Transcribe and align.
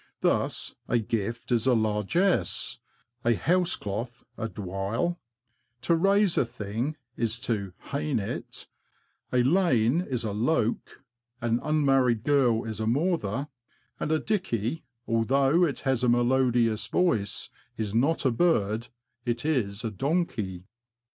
Thus, 0.21 0.73
a 0.87 0.97
gift 0.97 1.51
is 1.51 1.67
a 1.67 1.75
'Margesse,'' 1.75 2.79
a 3.23 3.35
house 3.35 3.75
cloth 3.75 4.23
a" 4.35 4.49
dwile," 4.49 5.17
to 5.81 5.93
raise 5.95 6.39
a 6.39 6.43
thing 6.43 6.97
is 7.17 7.37
to" 7.41 7.73
hain" 7.91 8.17
it, 8.19 8.65
a 9.31 9.43
lane 9.43 10.01
is 10.09 10.23
a" 10.25 10.31
loke," 10.51 11.03
an 11.39 11.59
unmarried 11.61 12.23
girl 12.23 12.63
is 12.63 12.79
a'' 12.79 12.85
mawther," 12.87 13.47
and 13.99 14.11
a" 14.11 14.17
dickey," 14.33 14.83
although 15.07 15.65
it 15.65 15.81
has 15.81 16.03
a 16.03 16.09
melodious 16.09 16.87
voice, 16.87 17.51
is 17.77 17.93
not 17.93 18.25
a 18.25 18.31
bird— 18.31 18.87
it 19.27 19.45
is 19.45 19.83
a 19.85 19.91
donkey. 19.91 20.65